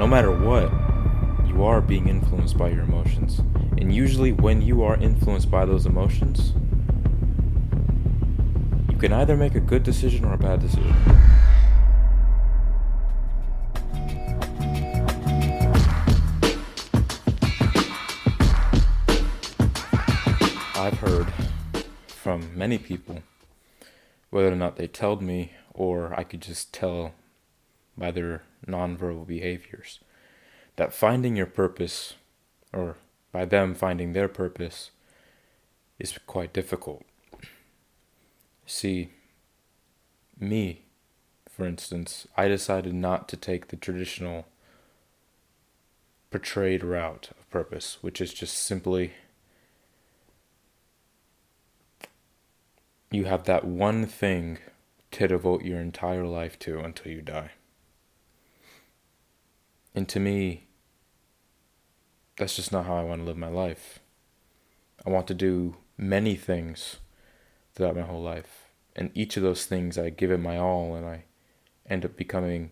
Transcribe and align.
No 0.00 0.06
matter 0.06 0.32
what, 0.32 0.72
you 1.46 1.62
are 1.62 1.82
being 1.82 2.08
influenced 2.08 2.56
by 2.56 2.70
your 2.70 2.84
emotions. 2.84 3.40
And 3.76 3.94
usually, 3.94 4.32
when 4.32 4.62
you 4.62 4.82
are 4.82 4.96
influenced 4.96 5.50
by 5.50 5.66
those 5.66 5.84
emotions, 5.84 6.54
you 8.88 8.96
can 8.96 9.12
either 9.12 9.36
make 9.36 9.56
a 9.56 9.60
good 9.60 9.82
decision 9.82 10.24
or 10.24 10.32
a 10.32 10.38
bad 10.38 10.60
decision. 10.60 10.94
I've 20.76 20.98
heard 20.98 21.30
from 22.06 22.56
many 22.56 22.78
people, 22.78 23.22
whether 24.30 24.50
or 24.50 24.56
not 24.56 24.76
they 24.76 24.86
told 24.86 25.20
me 25.20 25.52
or 25.74 26.18
I 26.18 26.24
could 26.24 26.40
just 26.40 26.72
tell 26.72 27.12
by 27.98 28.10
their 28.10 28.44
nonverbal 28.66 29.26
behaviors, 29.26 30.00
that 30.76 30.92
finding 30.92 31.36
your 31.36 31.46
purpose, 31.46 32.14
or 32.72 32.96
by 33.32 33.44
them 33.44 33.74
finding 33.74 34.12
their 34.12 34.28
purpose, 34.28 34.90
is 35.98 36.18
quite 36.26 36.52
difficult. 36.52 37.04
See, 38.66 39.10
me, 40.38 40.82
for 41.48 41.66
instance, 41.66 42.26
I 42.36 42.48
decided 42.48 42.94
not 42.94 43.28
to 43.28 43.36
take 43.36 43.68
the 43.68 43.76
traditional 43.76 44.46
portrayed 46.30 46.84
route 46.84 47.30
of 47.38 47.50
purpose, 47.50 47.98
which 48.00 48.20
is 48.20 48.32
just 48.32 48.56
simply 48.56 49.12
you 53.10 53.24
have 53.24 53.44
that 53.44 53.64
one 53.64 54.06
thing 54.06 54.58
to 55.10 55.26
devote 55.26 55.64
your 55.64 55.80
entire 55.80 56.24
life 56.24 56.58
to 56.60 56.78
until 56.78 57.10
you 57.10 57.20
die. 57.20 57.50
And 59.94 60.08
to 60.08 60.20
me, 60.20 60.68
that's 62.36 62.56
just 62.56 62.72
not 62.72 62.86
how 62.86 62.96
I 62.96 63.02
want 63.02 63.20
to 63.20 63.24
live 63.24 63.36
my 63.36 63.48
life. 63.48 63.98
I 65.04 65.10
want 65.10 65.26
to 65.28 65.34
do 65.34 65.76
many 65.96 66.36
things 66.36 66.96
throughout 67.74 67.96
my 67.96 68.02
whole 68.02 68.22
life. 68.22 68.70
And 68.96 69.10
each 69.14 69.36
of 69.36 69.42
those 69.42 69.66
things, 69.66 69.98
I 69.98 70.10
give 70.10 70.30
it 70.30 70.38
my 70.38 70.58
all, 70.58 70.94
and 70.94 71.06
I 71.06 71.24
end 71.88 72.04
up 72.04 72.16
becoming 72.16 72.70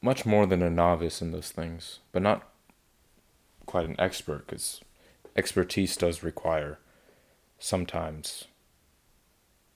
much 0.00 0.26
more 0.26 0.46
than 0.46 0.62
a 0.62 0.70
novice 0.70 1.22
in 1.22 1.32
those 1.32 1.50
things, 1.50 2.00
but 2.12 2.22
not 2.22 2.48
quite 3.66 3.86
an 3.86 3.96
expert, 3.98 4.46
because 4.46 4.80
expertise 5.34 5.96
does 5.96 6.22
require 6.22 6.78
sometimes 7.58 8.44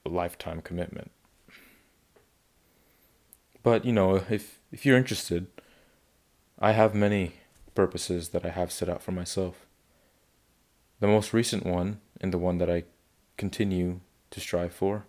a 0.04 0.08
lifetime 0.08 0.60
commitment. 0.62 1.10
But 3.62 3.84
you 3.84 3.92
know, 3.92 4.16
if 4.30 4.58
if 4.72 4.86
you're 4.86 4.96
interested, 4.96 5.46
I 6.58 6.72
have 6.72 6.94
many 6.94 7.32
purposes 7.74 8.30
that 8.30 8.44
I 8.44 8.50
have 8.50 8.72
set 8.72 8.88
out 8.88 9.02
for 9.02 9.12
myself. 9.12 9.66
The 11.00 11.06
most 11.06 11.32
recent 11.32 11.64
one, 11.64 12.00
and 12.20 12.32
the 12.32 12.38
one 12.38 12.58
that 12.58 12.70
I 12.70 12.84
continue 13.36 14.00
to 14.30 14.40
strive 14.40 14.72
for, 14.72 15.06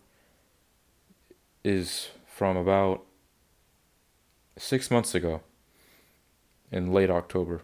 is 1.63 2.09
from 2.25 2.55
about 2.55 3.03
six 4.57 4.89
months 4.89 5.13
ago, 5.13 5.41
in 6.71 6.93
late 6.93 7.09
October 7.09 7.61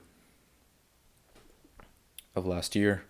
of 2.36 2.46
last 2.46 2.76
year, 2.76 3.06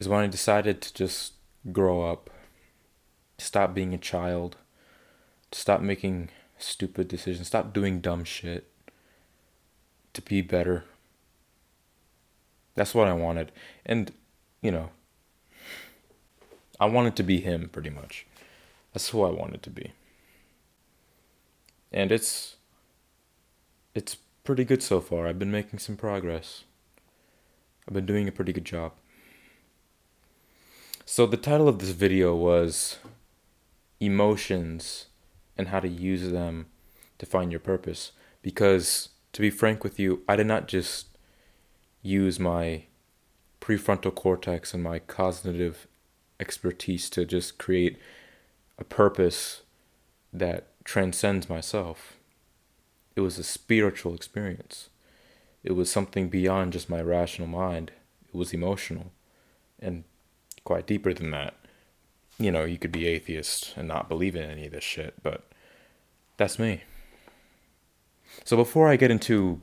is 0.00 0.08
when 0.08 0.24
I 0.24 0.26
decided 0.26 0.80
to 0.82 0.92
just 0.92 1.34
grow 1.70 2.10
up 2.10 2.30
stop 3.38 3.74
being 3.74 3.92
a 3.92 3.98
child, 3.98 4.56
stop 5.50 5.80
making 5.80 6.30
stupid 6.62 7.08
decisions, 7.08 7.46
stop 7.48 7.72
doing 7.72 8.00
dumb 8.00 8.24
shit, 8.24 8.70
to 10.12 10.22
be 10.22 10.42
better. 10.42 10.84
That's 12.74 12.94
what 12.94 13.08
I 13.08 13.12
wanted. 13.12 13.52
And, 13.84 14.12
you 14.60 14.70
know, 14.70 14.90
I 16.80 16.86
wanted 16.86 17.16
to 17.16 17.22
be 17.22 17.40
him 17.40 17.68
pretty 17.68 17.90
much. 17.90 18.26
That's 18.92 19.08
who 19.10 19.22
I 19.22 19.30
wanted 19.30 19.62
to 19.62 19.70
be. 19.70 19.92
And 21.92 22.10
it's 22.10 22.56
it's 23.94 24.16
pretty 24.44 24.64
good 24.64 24.82
so 24.82 25.00
far. 25.00 25.26
I've 25.26 25.38
been 25.38 25.52
making 25.52 25.78
some 25.78 25.96
progress. 25.96 26.64
I've 27.86 27.94
been 27.94 28.06
doing 28.06 28.26
a 28.26 28.32
pretty 28.32 28.52
good 28.52 28.64
job. 28.64 28.92
So 31.04 31.26
the 31.26 31.36
title 31.36 31.68
of 31.68 31.78
this 31.78 31.90
video 31.90 32.34
was 32.34 32.98
emotions 34.00 35.06
and 35.56 35.68
how 35.68 35.80
to 35.80 35.88
use 35.88 36.30
them 36.30 36.66
to 37.18 37.26
find 37.26 37.50
your 37.50 37.60
purpose. 37.60 38.12
Because, 38.42 39.10
to 39.32 39.40
be 39.40 39.50
frank 39.50 39.84
with 39.84 39.98
you, 39.98 40.22
I 40.28 40.36
did 40.36 40.46
not 40.46 40.68
just 40.68 41.06
use 42.02 42.40
my 42.40 42.84
prefrontal 43.60 44.14
cortex 44.14 44.74
and 44.74 44.82
my 44.82 44.98
cognitive 44.98 45.86
expertise 46.40 47.08
to 47.10 47.24
just 47.24 47.58
create 47.58 47.98
a 48.78 48.84
purpose 48.84 49.62
that 50.32 50.66
transcends 50.84 51.48
myself. 51.48 52.14
It 53.14 53.20
was 53.20 53.38
a 53.38 53.44
spiritual 53.44 54.14
experience. 54.14 54.88
It 55.62 55.72
was 55.72 55.90
something 55.90 56.28
beyond 56.28 56.72
just 56.72 56.90
my 56.90 57.00
rational 57.00 57.46
mind. 57.46 57.92
It 58.26 58.34
was 58.34 58.52
emotional 58.52 59.12
and 59.78 60.04
quite 60.64 60.86
deeper 60.86 61.14
than 61.14 61.30
that 61.30 61.54
you 62.44 62.50
know, 62.50 62.64
you 62.64 62.78
could 62.78 62.92
be 62.92 63.06
atheist 63.06 63.74
and 63.76 63.88
not 63.88 64.08
believe 64.08 64.36
in 64.36 64.50
any 64.50 64.66
of 64.66 64.72
this 64.72 64.84
shit, 64.84 65.14
but 65.22 65.44
that's 66.36 66.58
me. 66.58 66.82
So 68.44 68.56
before 68.56 68.88
I 68.88 68.96
get 68.96 69.10
into 69.10 69.60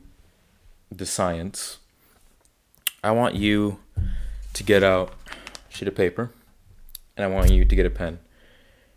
the 0.90 1.06
science, 1.06 1.78
I 3.02 3.10
want 3.10 3.34
you 3.34 3.78
to 4.52 4.62
get 4.62 4.82
out 4.82 5.14
a 5.28 5.74
sheet 5.74 5.88
of 5.88 5.94
paper 5.94 6.30
and 7.16 7.24
I 7.24 7.28
want 7.28 7.50
you 7.50 7.64
to 7.64 7.76
get 7.76 7.86
a 7.86 7.90
pen. 7.90 8.18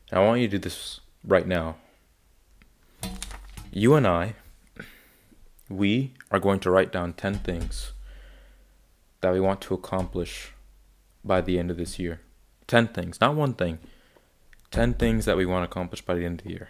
And 0.10 0.20
I 0.20 0.26
want 0.26 0.42
you 0.42 0.48
to 0.48 0.58
do 0.58 0.60
this 0.60 1.00
right 1.26 1.48
now. 1.48 1.76
You 3.72 3.96
and 3.96 4.06
I, 4.06 4.36
we 5.70 6.14
are 6.32 6.40
going 6.40 6.60
to 6.62 6.72
write 6.72 6.92
down 6.92 7.14
10 7.14 7.40
things 7.40 7.94
that 9.22 9.34
we 9.34 9.40
want 9.40 9.62
to 9.62 9.74
accomplish 9.74 10.52
by 11.24 11.42
the 11.42 11.58
end 11.58 11.72
of 11.72 11.78
this 11.78 11.98
year. 11.98 12.22
10 12.74 12.88
things, 12.88 13.22
not 13.22 13.36
one 13.36 13.54
thing. 13.54 13.78
10 14.72 14.96
things 14.96 15.26
that 15.26 15.38
we 15.38 15.46
want 15.46 15.62
to 15.62 15.70
accomplish 15.70 16.02
by 16.02 16.16
the 16.16 16.26
end 16.26 16.40
of 16.40 16.48
the 16.48 16.54
year. 16.54 16.70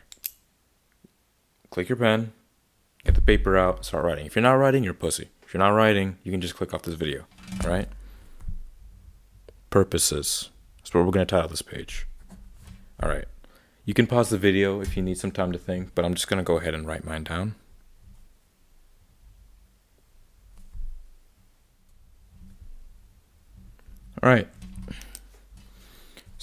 Click 1.70 1.88
your 1.88 1.96
pen, 1.96 2.34
get 3.06 3.16
the 3.16 3.22
paper 3.22 3.58
out, 3.58 3.86
start 3.86 4.04
writing. 4.04 4.26
If 4.26 4.36
you're 4.36 4.44
not 4.44 4.56
writing, 4.56 4.84
you're 4.84 4.94
pussy. 4.94 5.30
If 5.44 5.54
you're 5.54 5.64
not 5.64 5.70
writing, 5.70 6.18
you 6.22 6.30
can 6.34 6.42
just 6.42 6.58
click 6.58 6.74
off 6.74 6.82
this 6.82 6.96
video. 6.96 7.24
All 7.64 7.70
right? 7.70 7.88
Purposes. 9.70 10.50
That's 10.80 10.94
what 10.94 11.06
we're 11.06 11.12
going 11.12 11.26
to 11.26 11.36
title 11.36 11.48
this 11.48 11.62
page. 11.62 12.06
All 13.02 13.08
right. 13.08 13.24
You 13.86 13.94
can 13.94 14.06
pause 14.06 14.30
the 14.30 14.38
video 14.38 14.82
if 14.82 14.98
you 14.98 15.04
need 15.04 15.18
some 15.18 15.32
time 15.32 15.54
to 15.54 15.58
think, 15.58 15.96
but 15.96 16.04
I'm 16.04 16.16
just 16.16 16.28
going 16.28 16.38
to 16.38 16.44
go 16.44 16.58
ahead 16.58 16.76
and 16.76 16.86
write 16.86 17.06
mine 17.06 17.24
down. 17.24 17.56
All 24.22 24.30
right. 24.30 24.50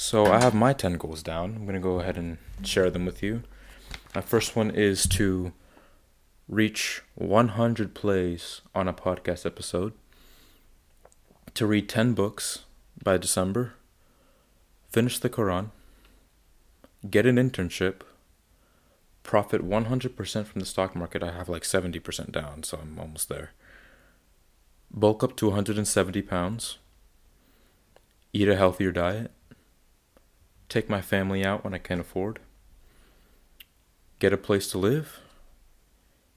So 0.03 0.33
I 0.33 0.41
have 0.41 0.55
my 0.55 0.73
10 0.73 0.95
goals 0.95 1.23
down. 1.23 1.55
I'm 1.55 1.67
going 1.67 1.75
to 1.75 1.79
go 1.79 2.01
ahead 2.01 2.17
and 2.17 2.39
share 2.63 2.89
them 2.89 3.05
with 3.05 3.23
you. 3.23 3.43
My 4.15 4.23
first 4.23 4.57
one 4.57 4.71
is 4.71 5.07
to 5.09 5.53
reach 6.49 7.03
100 7.17 7.95
plays 7.95 8.63
on 8.75 8.89
a 8.89 8.95
podcast 8.95 9.45
episode, 9.45 9.93
to 11.53 11.67
read 11.67 11.87
10 11.87 12.15
books 12.15 12.65
by 13.05 13.19
December, 13.19 13.75
finish 14.89 15.19
the 15.19 15.29
Quran, 15.29 15.69
get 17.09 17.27
an 17.27 17.37
internship, 17.37 18.01
profit 19.23 19.63
100% 19.63 20.47
from 20.47 20.61
the 20.61 20.67
stock 20.67 20.97
market. 20.97 21.23
I 21.23 21.33
have 21.33 21.51
like 21.51 21.63
70% 21.63 22.33
down, 22.33 22.63
so 22.63 22.79
I'm 22.81 22.99
almost 22.99 23.29
there. 23.29 23.51
Bulk 24.91 25.23
up 25.23 25.37
to 25.37 25.49
170 25.49 26.23
pounds, 26.23 26.79
eat 28.33 28.49
a 28.49 28.57
healthier 28.57 28.93
diet 28.93 29.31
take 30.71 30.89
my 30.89 31.03
family 31.03 31.45
out 31.45 31.65
when 31.65 31.75
I 31.75 31.79
can 31.79 32.01
afford, 32.01 32.39
get 34.21 34.33
a 34.33 34.39
place 34.39 34.71
to 34.71 34.79
live, 34.79 35.21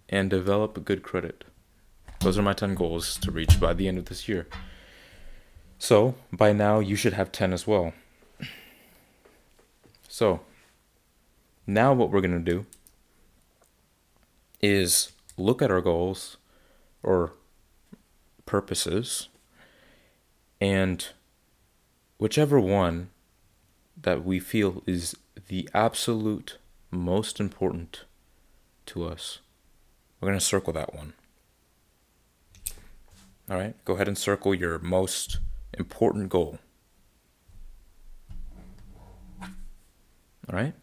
and 0.10 0.30
develop 0.30 0.76
a 0.76 0.82
good 0.82 1.04
credit. 1.04 1.46
Those 2.20 2.38
are 2.38 2.42
my 2.42 2.54
10 2.54 2.74
goals 2.76 3.18
to 3.20 3.32
reach 3.32 3.60
by 3.60 3.74
the 3.74 3.88
end 3.88 4.00
of 4.00 4.06
this 4.06 4.28
year. 4.28 4.48
So, 5.78 6.16
by 6.32 6.52
now, 6.52 6.80
you 6.80 6.96
should 6.96 7.14
have 7.14 7.32
10 7.32 7.54
as 7.54 7.68
well. 7.68 7.94
So, 10.08 10.42
now 11.68 11.94
what 11.94 12.10
we're 12.10 12.22
going 12.22 12.44
to 12.44 12.52
do 12.52 12.66
is 14.62 15.12
look 15.38 15.62
at 15.62 15.72
our 15.72 15.82
goals 15.82 16.38
or 17.04 17.34
purposes, 18.46 19.28
and 20.60 21.08
whichever 22.18 22.60
one 22.60 23.10
that 24.02 24.24
we 24.24 24.40
feel 24.40 24.84
is 24.86 25.16
the 25.48 25.70
absolute 25.74 26.58
most 26.92 27.40
important 27.40 28.06
to 28.88 29.06
us, 29.06 29.40
We're 30.20 30.30
going 30.30 30.40
to 30.40 30.46
circle 30.46 30.74
that 30.74 30.94
one. 30.94 31.14
All 33.50 33.58
right, 33.58 33.76
go 33.84 33.96
ahead 33.96 34.08
and 34.08 34.18
circle 34.18 34.54
your 34.56 34.80
most 34.80 35.40
important 35.78 36.30
goal. 36.30 36.60
All 39.42 39.50
right? 40.54 40.74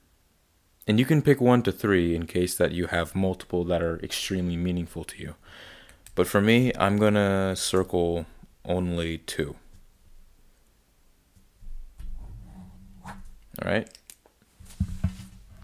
And 0.87 0.99
you 0.99 1.07
can 1.07 1.23
pick 1.23 1.41
one 1.41 1.63
to 1.63 1.73
three 1.73 2.15
in 2.15 2.27
case 2.27 2.55
that 2.57 2.73
you 2.73 2.89
have 2.89 3.15
multiple 3.15 3.65
that 3.65 3.83
are 3.83 3.99
extremely 4.03 4.57
meaningful 4.57 5.05
to 5.05 5.19
you. 5.19 5.35
But 6.15 6.27
for 6.27 6.41
me, 6.41 6.73
I'm 6.79 6.99
going 6.99 7.15
to 7.15 7.55
circle 7.57 8.27
only 8.65 9.19
two. 9.19 9.57
All 13.63 13.71
right? 13.71 13.89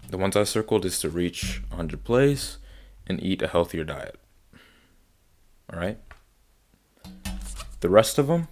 The 0.09 0.17
ones 0.17 0.35
I 0.35 0.43
circled 0.43 0.85
is 0.85 0.99
to 0.99 1.09
reach 1.09 1.61
100 1.69 2.03
plays 2.03 2.57
and 3.05 3.21
eat 3.21 3.41
a 3.41 3.47
healthier 3.47 3.83
diet. 3.83 4.19
All 5.71 5.79
right? 5.79 5.97
The 7.81 7.89
rest 7.89 8.17
of 8.17 8.27
them, 8.27 8.47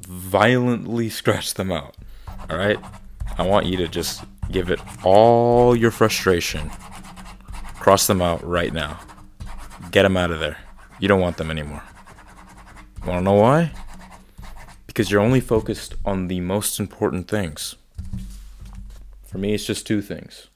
violently 0.00 1.08
scratch 1.20 1.54
them 1.54 1.72
out. 1.72 1.96
All 2.50 2.56
right? 2.56 2.78
I 3.36 3.46
want 3.46 3.66
you 3.66 3.76
to 3.78 3.88
just 3.88 4.24
give 4.50 4.70
it 4.70 4.80
all 5.04 5.76
your 5.76 5.90
frustration. 5.90 6.70
Cross 7.74 8.06
them 8.06 8.22
out 8.22 8.44
right 8.46 8.72
now. 8.72 9.00
Get 9.90 10.02
them 10.02 10.16
out 10.16 10.30
of 10.30 10.40
there. 10.40 10.58
You 11.00 11.08
don't 11.08 11.20
want 11.20 11.36
them 11.36 11.50
anymore. 11.50 11.82
Want 13.06 13.20
to 13.20 13.22
know 13.22 13.34
why? 13.34 13.72
Because 14.86 15.10
you're 15.10 15.20
only 15.20 15.40
focused 15.40 15.94
on 16.04 16.28
the 16.28 16.40
most 16.40 16.80
important 16.80 17.28
things. 17.28 17.76
For 19.28 19.36
me, 19.36 19.52
it's 19.52 19.66
just 19.66 19.86
two 19.86 20.00
things. 20.00 20.48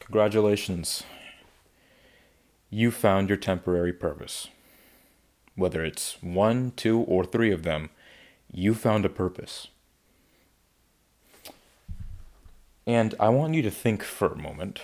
Congratulations. 0.00 1.02
You 2.68 2.90
found 2.90 3.30
your 3.30 3.38
temporary 3.38 3.94
purpose. 3.94 4.48
Whether 5.54 5.82
it's 5.82 6.18
one, 6.20 6.72
two, 6.76 7.00
or 7.00 7.24
three 7.24 7.50
of 7.50 7.62
them, 7.62 7.88
you 8.52 8.74
found 8.74 9.06
a 9.06 9.08
purpose. 9.08 9.68
And 12.86 13.14
I 13.18 13.30
want 13.30 13.54
you 13.54 13.62
to 13.62 13.70
think 13.70 14.02
for 14.02 14.28
a 14.28 14.36
moment. 14.36 14.80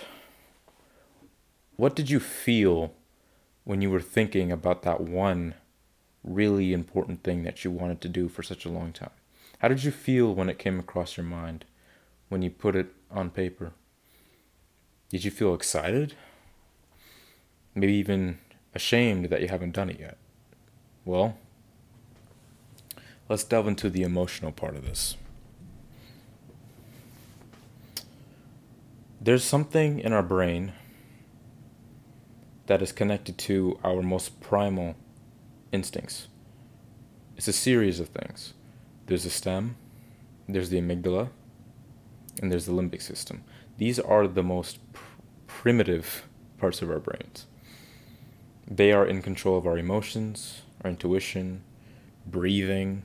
What 1.75 1.95
did 1.95 2.09
you 2.09 2.19
feel 2.19 2.95
when 3.63 3.83
you 3.83 3.91
were 3.91 4.01
thinking 4.01 4.51
about 4.51 4.81
that 4.81 5.01
one 5.01 5.53
really 6.23 6.73
important 6.73 7.21
thing 7.21 7.43
that 7.43 7.63
you 7.63 7.69
wanted 7.69 8.01
to 8.01 8.09
do 8.09 8.27
for 8.27 8.41
such 8.41 8.65
a 8.65 8.71
long 8.71 8.91
time? 8.91 9.11
How 9.59 9.67
did 9.67 9.83
you 9.83 9.91
feel 9.91 10.33
when 10.33 10.49
it 10.49 10.59
came 10.59 10.79
across 10.79 11.17
your 11.17 11.25
mind, 11.25 11.65
when 12.29 12.41
you 12.41 12.49
put 12.49 12.75
it 12.75 12.87
on 13.09 13.29
paper? 13.29 13.71
Did 15.09 15.23
you 15.23 15.31
feel 15.31 15.53
excited? 15.53 16.15
Maybe 17.73 17.93
even 17.93 18.39
ashamed 18.73 19.25
that 19.29 19.41
you 19.41 19.47
haven't 19.47 19.73
done 19.73 19.89
it 19.89 19.99
yet? 19.99 20.17
Well, 21.05 21.37
let's 23.29 23.43
delve 23.43 23.67
into 23.67 23.89
the 23.89 24.03
emotional 24.03 24.51
part 24.51 24.75
of 24.75 24.85
this. 24.85 25.15
There's 29.21 29.43
something 29.43 29.99
in 29.99 30.13
our 30.13 30.21
brain 30.21 30.73
that 32.67 32.81
is 32.81 32.91
connected 32.91 33.37
to 33.37 33.79
our 33.83 34.01
most 34.01 34.39
primal 34.41 34.95
instincts. 35.71 36.27
It's 37.37 37.47
a 37.47 37.53
series 37.53 37.99
of 37.99 38.09
things. 38.09 38.53
There's 39.05 39.23
the 39.23 39.29
stem, 39.29 39.75
there's 40.47 40.69
the 40.69 40.79
amygdala, 40.79 41.29
and 42.41 42.51
there's 42.51 42.65
the 42.65 42.73
limbic 42.73 43.01
system. 43.01 43.43
These 43.77 43.99
are 43.99 44.27
the 44.27 44.43
most 44.43 44.79
pr- 44.93 45.03
primitive 45.47 46.27
parts 46.57 46.81
of 46.81 46.89
our 46.89 46.99
brains. 46.99 47.47
They 48.67 48.91
are 48.91 49.05
in 49.05 49.21
control 49.21 49.57
of 49.57 49.67
our 49.67 49.77
emotions, 49.77 50.63
our 50.83 50.89
intuition, 50.89 51.63
breathing, 52.25 53.03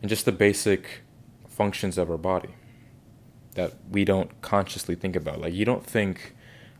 and 0.00 0.08
just 0.08 0.24
the 0.24 0.32
basic 0.32 1.02
functions 1.48 1.98
of 1.98 2.10
our 2.10 2.18
body 2.18 2.50
that 3.54 3.72
we 3.90 4.04
don't 4.04 4.40
consciously 4.40 4.94
think 4.94 5.16
about. 5.16 5.40
Like, 5.40 5.54
you 5.54 5.64
don't 5.64 5.84
think, 5.84 6.34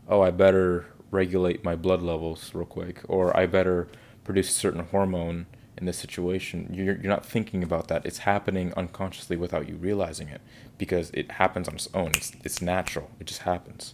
oh, 0.07 0.21
I 0.21 0.31
better 0.31 0.85
regulate 1.11 1.63
my 1.63 1.75
blood 1.75 2.01
levels 2.01 2.51
real 2.53 2.65
quick, 2.65 3.01
or 3.07 3.35
I 3.35 3.45
better 3.45 3.87
produce 4.23 4.49
a 4.49 4.53
certain 4.53 4.85
hormone 4.85 5.45
in 5.77 5.85
this 5.85 5.97
situation. 5.97 6.69
You're, 6.71 6.95
you're 6.95 7.11
not 7.11 7.25
thinking 7.25 7.63
about 7.63 7.87
that. 7.89 8.05
It's 8.05 8.19
happening 8.19 8.73
unconsciously 8.75 9.37
without 9.37 9.67
you 9.67 9.75
realizing 9.75 10.29
it 10.29 10.41
because 10.77 11.11
it 11.11 11.31
happens 11.31 11.67
on 11.67 11.75
its 11.75 11.89
own. 11.93 12.09
It's, 12.09 12.31
it's 12.43 12.61
natural, 12.61 13.11
it 13.19 13.27
just 13.27 13.41
happens. 13.41 13.93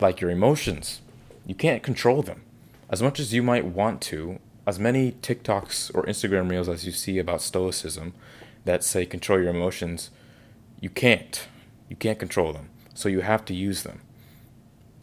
Like 0.00 0.20
your 0.20 0.30
emotions, 0.30 1.00
you 1.46 1.54
can't 1.54 1.82
control 1.82 2.22
them. 2.22 2.42
As 2.90 3.02
much 3.02 3.20
as 3.20 3.32
you 3.34 3.42
might 3.42 3.64
want 3.64 4.00
to, 4.02 4.38
as 4.66 4.78
many 4.78 5.12
TikToks 5.12 5.94
or 5.94 6.04
Instagram 6.04 6.50
reels 6.50 6.68
as 6.68 6.84
you 6.84 6.92
see 6.92 7.18
about 7.18 7.42
Stoicism 7.42 8.14
that 8.64 8.84
say 8.84 9.06
control 9.06 9.40
your 9.40 9.50
emotions, 9.50 10.10
you 10.80 10.90
can't. 10.90 11.48
You 11.88 11.96
can't 11.96 12.18
control 12.18 12.52
them. 12.52 12.68
So 12.94 13.08
you 13.08 13.20
have 13.20 13.44
to 13.46 13.54
use 13.54 13.82
them, 13.82 14.00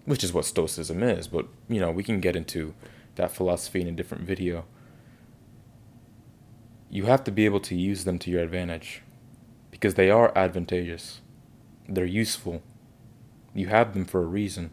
which 0.06 0.24
is 0.24 0.34
what 0.34 0.46
Stoicism 0.46 1.02
is. 1.02 1.28
But, 1.28 1.48
you 1.68 1.80
know, 1.80 1.92
we 1.92 2.04
can 2.04 2.20
get 2.20 2.36
into 2.36 2.74
that 3.16 3.32
philosophy 3.32 3.82
in 3.82 3.88
a 3.88 3.92
different 3.92 4.24
video 4.24 4.66
you 6.90 7.06
have 7.06 7.24
to 7.26 7.32
be 7.32 7.46
able 7.46 7.60
to 7.62 7.76
use 7.76 8.04
them 8.04 8.20
to 8.20 8.32
your 8.32 8.44
advantage 8.44 9.02
because 9.72 9.96
they 9.96 10.10
are 10.10 10.32
advantageous. 10.38 11.22
They're 11.88 12.06
useful. 12.06 12.62
You 13.54 13.68
have 13.68 13.94
them 13.94 14.06
for 14.06 14.22
a 14.22 14.26
reason. 14.26 14.72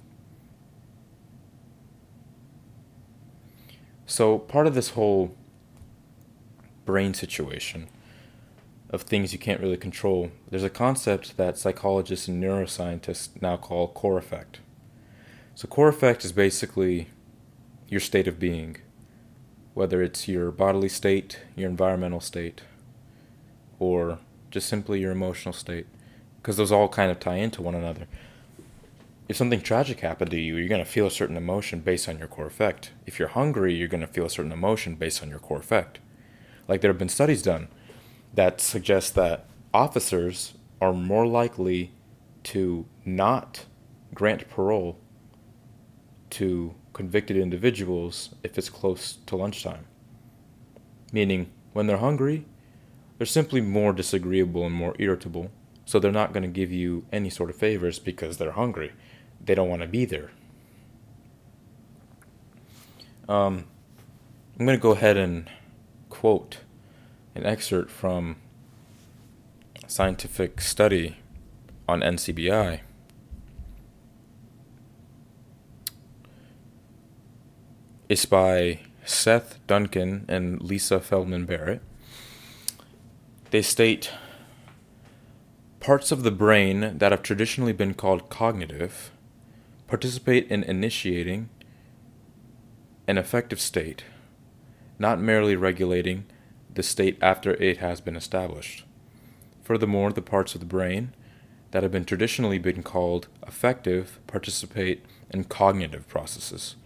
So, 4.06 4.38
part 4.38 4.66
of 4.66 4.74
this 4.74 4.90
whole 4.90 5.34
brain 6.84 7.14
situation 7.14 7.88
of 8.90 9.02
things 9.02 9.32
you 9.32 9.38
can't 9.38 9.60
really 9.60 9.76
control, 9.76 10.30
there's 10.50 10.64
a 10.64 10.70
concept 10.70 11.36
that 11.38 11.56
psychologists 11.56 12.28
and 12.28 12.42
neuroscientists 12.42 13.40
now 13.40 13.56
call 13.56 13.88
core 13.88 14.18
affect. 14.18 14.60
So, 15.54 15.66
core 15.66 15.88
affect 15.88 16.24
is 16.24 16.32
basically 16.32 17.08
your 17.88 18.00
state 18.00 18.28
of 18.28 18.38
being 18.38 18.76
whether 19.74 20.02
it's 20.02 20.28
your 20.28 20.50
bodily 20.50 20.88
state, 20.88 21.40
your 21.56 21.70
environmental 21.70 22.20
state, 22.20 22.62
or 23.78 24.18
just 24.50 24.68
simply 24.68 25.00
your 25.00 25.12
emotional 25.12 25.52
state, 25.52 25.86
because 26.36 26.56
those 26.56 26.72
all 26.72 26.88
kind 26.88 27.10
of 27.10 27.18
tie 27.18 27.36
into 27.36 27.62
one 27.62 27.74
another. 27.74 28.06
If 29.28 29.36
something 29.36 29.60
tragic 29.62 30.00
happened 30.00 30.30
to 30.32 30.40
you, 30.40 30.56
you're 30.56 30.68
going 30.68 30.84
to 30.84 30.90
feel 30.90 31.06
a 31.06 31.10
certain 31.10 31.36
emotion 31.36 31.80
based 31.80 32.08
on 32.08 32.18
your 32.18 32.28
core 32.28 32.46
affect. 32.46 32.90
If 33.06 33.18
you're 33.18 33.28
hungry, 33.28 33.74
you're 33.74 33.88
going 33.88 34.02
to 34.02 34.06
feel 34.06 34.26
a 34.26 34.30
certain 34.30 34.52
emotion 34.52 34.94
based 34.94 35.22
on 35.22 35.30
your 35.30 35.38
core 35.38 35.58
affect. 35.58 36.00
Like 36.68 36.80
there 36.80 36.90
have 36.90 36.98
been 36.98 37.08
studies 37.08 37.42
done 37.42 37.68
that 38.34 38.60
suggest 38.60 39.14
that 39.14 39.46
officers 39.72 40.54
are 40.80 40.92
more 40.92 41.26
likely 41.26 41.92
to 42.44 42.86
not 43.04 43.66
grant 44.14 44.48
parole 44.50 44.98
to 46.30 46.74
convicted 47.02 47.36
individuals 47.36 48.32
if 48.44 48.56
it's 48.56 48.70
close 48.70 49.18
to 49.26 49.34
lunchtime. 49.34 49.84
Meaning, 51.12 51.50
when 51.72 51.88
they're 51.88 51.96
hungry, 51.96 52.44
they're 53.18 53.26
simply 53.26 53.60
more 53.60 53.92
disagreeable 53.92 54.64
and 54.64 54.72
more 54.72 54.94
irritable, 55.00 55.50
so 55.84 55.98
they're 55.98 56.12
not 56.12 56.32
going 56.32 56.44
to 56.44 56.48
give 56.60 56.70
you 56.70 57.04
any 57.12 57.28
sort 57.28 57.50
of 57.50 57.56
favors 57.56 57.98
because 57.98 58.36
they're 58.36 58.52
hungry. 58.52 58.92
They 59.44 59.56
don't 59.56 59.68
want 59.68 59.82
to 59.82 59.88
be 59.88 60.04
there. 60.04 60.30
Um, 63.28 63.64
I'm 64.56 64.64
going 64.64 64.78
to 64.78 64.82
go 64.82 64.92
ahead 64.92 65.16
and 65.16 65.50
quote 66.08 66.58
an 67.34 67.44
excerpt 67.44 67.90
from 67.90 68.36
a 69.84 69.90
scientific 69.90 70.60
study 70.60 71.16
on 71.88 71.98
NCBI. 71.98 72.82
It's 78.12 78.26
by 78.26 78.80
Seth 79.06 79.58
Duncan 79.66 80.26
and 80.28 80.60
Lisa 80.60 81.00
Feldman 81.00 81.46
Barrett. 81.46 81.80
They 83.50 83.62
state 83.62 84.10
parts 85.80 86.12
of 86.12 86.22
the 86.22 86.30
brain 86.30 86.98
that 86.98 87.10
have 87.10 87.22
traditionally 87.22 87.72
been 87.72 87.94
called 87.94 88.28
cognitive 88.28 89.12
participate 89.86 90.46
in 90.50 90.62
initiating 90.62 91.48
an 93.08 93.16
affective 93.16 93.58
state, 93.58 94.04
not 94.98 95.18
merely 95.18 95.56
regulating 95.56 96.26
the 96.70 96.82
state 96.82 97.16
after 97.22 97.54
it 97.54 97.78
has 97.78 98.02
been 98.02 98.14
established. 98.14 98.84
Furthermore, 99.62 100.12
the 100.12 100.20
parts 100.20 100.54
of 100.54 100.60
the 100.60 100.66
brain 100.66 101.14
that 101.70 101.82
have 101.82 101.92
been 101.92 102.04
traditionally 102.04 102.58
been 102.58 102.82
called 102.82 103.28
affective 103.42 104.20
participate 104.26 105.02
in 105.30 105.44
cognitive 105.44 106.06
processes 106.06 106.76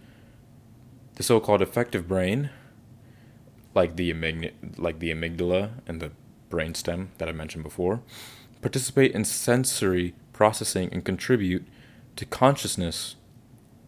the 1.17 1.23
so-called 1.23 1.63
affective 1.63 2.07
brain, 2.07 2.51
like 3.73 3.95
the 3.95 4.13
amyg- 4.13 4.53
like 4.77 4.99
the 4.99 5.09
amygdala 5.09 5.71
and 5.87 5.99
the 5.99 6.11
brainstem 6.51 7.07
that 7.17 7.27
I 7.27 7.31
mentioned 7.31 7.63
before, 7.63 8.01
participate 8.61 9.13
in 9.13 9.25
sensory 9.25 10.13
processing 10.31 10.89
and 10.91 11.03
contribute 11.03 11.65
to 12.17 12.25
consciousness 12.25 13.15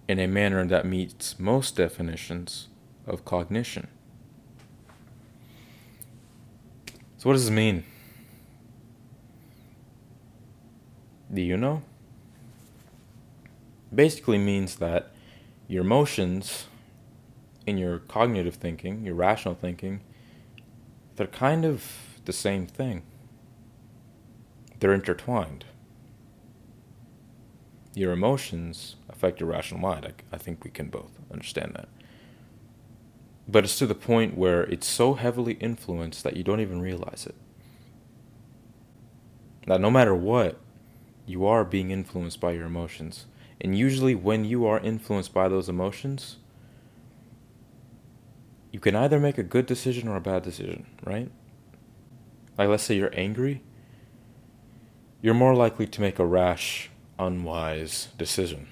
in 0.08 0.18
a 0.18 0.26
manner 0.26 0.66
that 0.66 0.88
meets 0.88 1.40
most 1.40 1.76
definitions 1.76 2.68
of 3.06 3.26
cognition. 3.26 3.90
So, 7.20 7.30
what 7.30 7.34
does 7.34 7.46
this 7.46 7.52
mean? 7.52 7.84
Do 11.32 11.44
you 11.44 11.58
know? 11.58 11.84
Basically 13.94 14.40
means 14.40 14.78
that 14.78 15.12
your 15.68 15.84
emotions 15.84 16.66
in 17.66 17.78
your 17.78 18.00
cognitive 18.00 18.56
thinking, 18.56 19.06
your 19.06 19.16
rational 19.16 19.56
thinking, 19.56 20.02
they're 21.16 21.28
kind 21.28 21.66
of 21.66 21.86
the 22.26 22.34
same 22.34 22.66
thing. 22.66 23.04
They're 24.80 24.94
intertwined. 24.94 25.66
Your 27.94 28.12
emotions 28.12 28.96
affect 29.10 29.40
your 29.40 29.50
rational 29.50 29.82
mind. 29.82 30.06
I, 30.06 30.36
I 30.36 30.38
think 30.38 30.64
we 30.64 30.70
can 30.70 30.90
both 30.90 31.20
understand 31.32 31.74
that. 31.76 31.90
But 33.48 33.64
it's 33.64 33.78
to 33.80 33.88
the 33.88 33.96
point 33.96 34.38
where 34.38 34.64
it's 34.64 34.88
so 34.88 35.16
heavily 35.16 35.54
influenced 35.54 36.24
that 36.24 36.38
you 36.38 36.44
don't 36.44 36.60
even 36.60 36.82
realize 36.82 37.26
it. 37.26 37.36
That 39.66 39.82
no 39.82 39.90
matter 39.90 40.16
what, 40.16 40.60
you 41.26 41.46
are 41.46 41.66
being 41.66 41.92
influenced 41.92 42.40
by 42.40 42.52
your 42.52 42.66
emotions. 42.66 43.26
And 43.60 43.78
usually, 43.78 44.16
when 44.16 44.46
you 44.46 44.66
are 44.66 44.80
influenced 44.80 45.34
by 45.34 45.50
those 45.50 45.68
emotions, 45.68 46.38
you 48.72 48.80
can 48.80 48.96
either 48.96 49.20
make 49.20 49.38
a 49.38 49.44
good 49.44 49.66
decision 49.66 50.08
or 50.08 50.16
a 50.16 50.22
bad 50.22 50.44
decision, 50.44 50.86
right? 51.04 51.32
Like, 52.58 52.70
let's 52.70 52.84
say 52.84 52.96
you're 52.96 53.14
angry, 53.14 53.64
you're 55.22 55.34
more 55.34 55.56
likely 55.56 55.88
to 55.88 56.02
make 56.02 56.20
a 56.20 56.26
rash, 56.26 56.90
unwise 57.18 58.10
decision. 58.18 58.68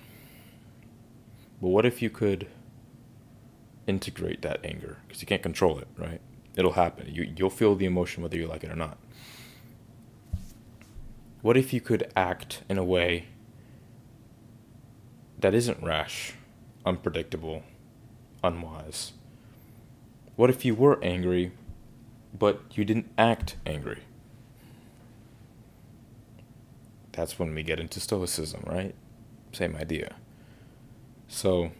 But 1.61 1.69
what 1.69 1.85
if 1.85 2.01
you 2.01 2.09
could 2.09 2.47
integrate 3.87 4.41
that 4.43 4.59
anger? 4.63 4.97
Because 5.07 5.21
you 5.21 5.27
can't 5.27 5.41
control 5.41 5.79
it, 5.79 5.87
right? 5.97 6.21
It'll 6.55 6.73
happen. 6.73 7.07
You, 7.11 7.31
you'll 7.35 7.49
feel 7.49 7.75
the 7.75 7.85
emotion 7.85 8.23
whether 8.23 8.37
you 8.37 8.47
like 8.47 8.63
it 8.63 8.69
or 8.69 8.75
not. 8.75 8.97
What 11.41 11.57
if 11.57 11.73
you 11.73 11.81
could 11.81 12.11
act 12.15 12.63
in 12.69 12.77
a 12.77 12.83
way 12.83 13.27
that 15.39 15.53
isn't 15.53 15.81
rash, 15.83 16.33
unpredictable, 16.85 17.63
unwise? 18.43 19.13
What 20.37 20.51
if 20.51 20.63
you 20.63 20.75
were 20.75 21.03
angry, 21.03 21.51
but 22.37 22.61
you 22.75 22.85
didn't 22.85 23.11
act 23.17 23.55
angry? 23.65 24.03
That's 27.11 27.39
when 27.39 27.55
we 27.55 27.63
get 27.63 27.79
into 27.79 27.99
Stoicism, 27.99 28.63
right? 28.67 28.93
Same 29.51 29.75
idea. 29.75 30.15
So, 31.27 31.71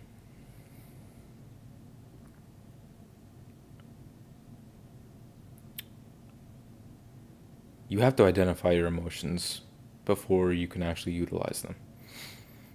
you 7.87 7.99
have 7.99 8.15
to 8.15 8.25
identify 8.25 8.71
your 8.71 8.87
emotions 8.87 9.61
before 10.03 10.51
you 10.51 10.67
can 10.67 10.81
actually 10.81 11.11
utilize 11.11 11.61
them. 11.61 11.75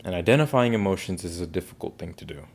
And 0.05 0.15
identifying 0.15 0.75
emotions 0.75 1.25
is 1.25 1.41
a 1.41 1.47
difficult 1.47 1.99
thing 1.99 2.15
to 2.15 2.25
do. 2.25 2.47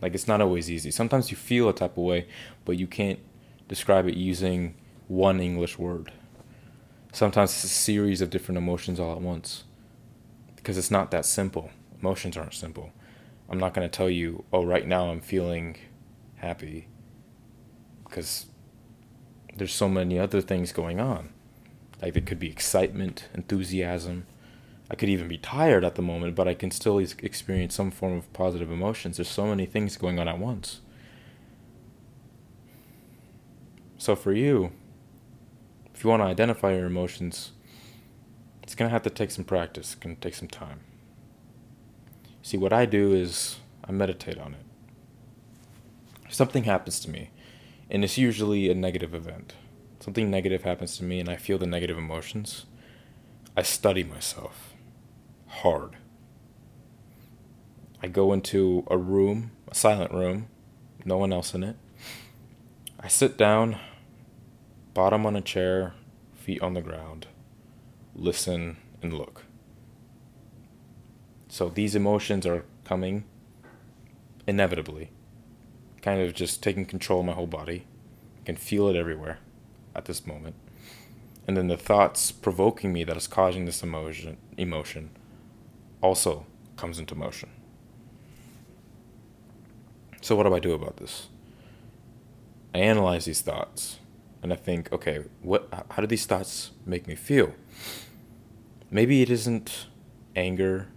Like 0.00 0.14
it's 0.14 0.28
not 0.28 0.40
always 0.40 0.70
easy. 0.70 0.90
Sometimes 0.90 1.30
you 1.30 1.36
feel 1.36 1.68
a 1.68 1.72
type 1.72 1.92
of 1.92 2.04
way, 2.04 2.26
but 2.64 2.76
you 2.76 2.86
can't 2.86 3.18
describe 3.68 4.06
it 4.06 4.16
using 4.16 4.74
one 5.08 5.40
English 5.40 5.78
word. 5.78 6.12
Sometimes 7.12 7.50
it's 7.50 7.64
a 7.64 7.68
series 7.68 8.20
of 8.20 8.30
different 8.30 8.58
emotions 8.58 9.00
all 9.00 9.12
at 9.12 9.22
once. 9.22 9.64
Because 10.54 10.76
it's 10.76 10.90
not 10.90 11.10
that 11.12 11.24
simple. 11.24 11.70
Emotions 12.00 12.36
aren't 12.36 12.54
simple. 12.54 12.92
I'm 13.48 13.58
not 13.58 13.72
going 13.72 13.88
to 13.88 13.96
tell 13.96 14.10
you, 14.10 14.44
oh, 14.52 14.64
right 14.64 14.86
now 14.86 15.10
I'm 15.10 15.20
feeling 15.20 15.76
happy. 16.36 16.88
Because 18.04 18.46
there's 19.56 19.72
so 19.72 19.88
many 19.88 20.18
other 20.18 20.40
things 20.40 20.72
going 20.72 21.00
on. 21.00 21.30
Like 22.02 22.16
it 22.16 22.26
could 22.26 22.38
be 22.38 22.50
excitement, 22.50 23.28
enthusiasm, 23.34 24.26
I 24.90 24.94
could 24.94 25.08
even 25.08 25.26
be 25.26 25.38
tired 25.38 25.84
at 25.84 25.96
the 25.96 26.02
moment, 26.02 26.36
but 26.36 26.46
I 26.46 26.54
can 26.54 26.70
still 26.70 26.98
experience 26.98 27.74
some 27.74 27.90
form 27.90 28.16
of 28.16 28.32
positive 28.32 28.70
emotions. 28.70 29.16
There's 29.16 29.28
so 29.28 29.46
many 29.46 29.66
things 29.66 29.96
going 29.96 30.18
on 30.18 30.28
at 30.28 30.38
once. 30.38 30.80
So 33.98 34.14
for 34.14 34.32
you, 34.32 34.70
if 35.94 36.04
you 36.04 36.10
want 36.10 36.22
to 36.22 36.26
identify 36.26 36.74
your 36.74 36.86
emotions, 36.86 37.52
it's 38.62 38.74
going 38.74 38.88
to 38.88 38.92
have 38.92 39.02
to 39.02 39.10
take 39.10 39.30
some 39.30 39.44
practice, 39.44 39.94
it's 39.94 40.02
going 40.02 40.14
to 40.14 40.20
take 40.20 40.34
some 40.34 40.48
time. 40.48 40.80
See, 42.42 42.56
what 42.56 42.72
I 42.72 42.86
do 42.86 43.12
is 43.12 43.56
I 43.84 43.90
meditate 43.90 44.38
on 44.38 44.54
it. 44.54 44.64
If 46.26 46.34
something 46.34 46.64
happens 46.64 47.00
to 47.00 47.10
me, 47.10 47.30
and 47.90 48.04
it's 48.04 48.18
usually 48.18 48.68
a 48.70 48.74
negative 48.74 49.14
event. 49.14 49.54
Something 50.00 50.30
negative 50.30 50.62
happens 50.62 50.96
to 50.98 51.04
me, 51.04 51.20
and 51.20 51.28
I 51.28 51.36
feel 51.36 51.58
the 51.58 51.66
negative 51.66 51.96
emotions. 51.96 52.66
I 53.56 53.62
study 53.62 54.04
myself 54.04 54.65
hard. 55.62 55.96
I 58.02 58.08
go 58.08 58.32
into 58.32 58.86
a 58.90 58.98
room, 58.98 59.52
a 59.68 59.74
silent 59.74 60.12
room, 60.12 60.48
no 61.04 61.16
one 61.16 61.32
else 61.32 61.54
in 61.54 61.62
it. 61.62 61.76
I 63.00 63.08
sit 63.08 63.38
down, 63.38 63.78
bottom 64.92 65.24
on 65.24 65.36
a 65.36 65.40
chair, 65.40 65.94
feet 66.34 66.60
on 66.60 66.74
the 66.74 66.82
ground, 66.82 67.26
listen 68.14 68.76
and 69.02 69.12
look. 69.12 69.44
So 71.48 71.68
these 71.68 71.94
emotions 71.94 72.44
are 72.46 72.64
coming 72.84 73.24
inevitably, 74.46 75.10
kind 76.02 76.20
of 76.20 76.34
just 76.34 76.62
taking 76.62 76.84
control 76.84 77.20
of 77.20 77.26
my 77.26 77.32
whole 77.32 77.46
body. 77.46 77.86
I 78.42 78.44
can 78.44 78.56
feel 78.56 78.88
it 78.88 78.96
everywhere 78.96 79.38
at 79.94 80.04
this 80.04 80.26
moment. 80.26 80.54
And 81.48 81.56
then 81.56 81.68
the 81.68 81.76
thoughts 81.76 82.30
provoking 82.30 82.92
me 82.92 83.04
that 83.04 83.16
is 83.16 83.26
causing 83.26 83.64
this 83.64 83.82
emotion 83.82 84.36
emotion 84.58 85.10
also 86.00 86.46
comes 86.76 86.98
into 86.98 87.14
motion. 87.14 87.50
So, 90.20 90.34
what 90.36 90.44
do 90.44 90.54
I 90.54 90.58
do 90.58 90.72
about 90.72 90.96
this? 90.96 91.28
I 92.74 92.78
analyze 92.78 93.24
these 93.24 93.40
thoughts 93.40 93.98
and 94.42 94.52
I 94.52 94.56
think, 94.56 94.92
okay, 94.92 95.24
what, 95.42 95.68
how 95.90 96.00
do 96.00 96.06
these 96.06 96.26
thoughts 96.26 96.72
make 96.84 97.06
me 97.06 97.14
feel? 97.14 97.54
Maybe 98.90 99.22
it 99.22 99.30
isn't 99.30 99.86
anger, 100.34 100.88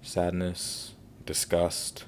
sadness, 0.00 0.94
disgust, 1.26 2.04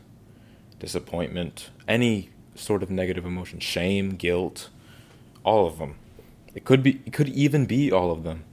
disappointment, 0.79 1.71
any 1.89 2.31
sort 2.55 2.83
of 2.83 2.91
negative 2.91 3.27
emotion, 3.27 3.59
shame, 3.59 4.11
guilt, 4.11 4.71
all 5.45 5.67
of 5.67 5.79
them. 5.79 5.97
It 6.55 6.65
could 6.65 6.83
be 6.83 7.03
it 7.05 7.13
could 7.13 7.29
even 7.29 7.67
be 7.67 7.93
all 7.93 8.11
of 8.11 8.23
them. 8.23 8.45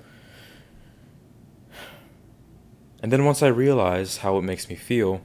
And 3.04 3.12
then 3.12 3.26
once 3.26 3.44
I 3.44 3.48
realize 3.48 4.18
how 4.18 4.38
it 4.38 4.44
makes 4.44 4.70
me 4.70 4.76
feel, 4.76 5.22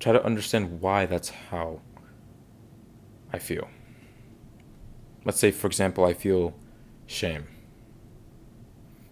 try 0.00 0.12
to 0.12 0.24
understand 0.24 0.80
why 0.80 1.06
that's 1.06 1.28
how 1.28 1.80
I 3.32 3.38
feel. 3.38 3.68
Let's 5.24 5.38
say, 5.38 5.52
for 5.52 5.68
example, 5.68 6.04
I 6.04 6.14
feel 6.14 6.54
shame. 7.06 7.46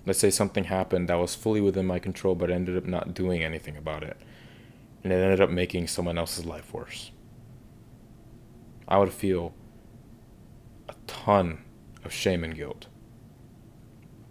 Let's 0.06 0.18
say 0.18 0.30
something 0.30 0.64
happened 0.64 1.08
that 1.08 1.14
was 1.14 1.36
fully 1.36 1.60
within 1.60 1.86
my 1.86 2.00
control, 2.00 2.34
but 2.34 2.50
I 2.50 2.54
ended 2.54 2.76
up 2.76 2.84
not 2.84 3.14
doing 3.14 3.44
anything 3.44 3.76
about 3.76 4.02
it. 4.02 4.16
And 5.04 5.12
it 5.12 5.16
ended 5.16 5.40
up 5.40 5.50
making 5.50 5.86
someone 5.86 6.18
else's 6.18 6.44
life 6.44 6.74
worse. 6.74 7.12
I 8.88 8.98
would 8.98 9.12
feel 9.12 9.54
a 10.88 10.94
ton 11.06 11.62
of 12.04 12.12
shame 12.12 12.42
and 12.42 12.56
guilt. 12.56 12.88